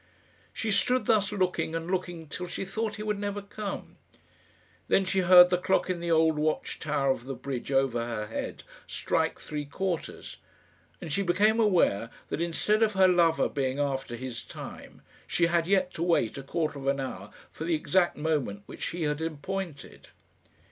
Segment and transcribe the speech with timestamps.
[0.51, 3.97] She stood thus looking and looking till she thought he would never come.
[4.87, 8.25] Then she heard the clock in the old watch tower of the bridge over her
[8.25, 10.37] head strike three quarters,
[10.99, 15.67] and she became aware that, instead of her lover being after his time, she had
[15.67, 19.21] yet to wait a quarter of an hour for the exact moment which he had
[19.21, 20.07] appointed.